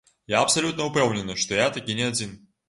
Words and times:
Я 0.31 0.39
абсалютна 0.45 0.87
ўпэўнены, 0.87 1.35
што 1.45 1.61
я 1.61 1.69
такі 1.77 1.99
не 2.01 2.09
адзін. 2.15 2.35